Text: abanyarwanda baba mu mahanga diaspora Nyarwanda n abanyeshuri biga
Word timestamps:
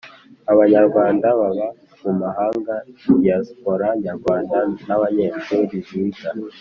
abanyarwanda 0.51 1.27
baba 1.39 1.67
mu 2.03 2.11
mahanga 2.21 2.73
diaspora 3.21 3.87
Nyarwanda 4.03 4.57
n 4.85 4.89
abanyeshuri 4.95 5.63
biga 5.93 6.29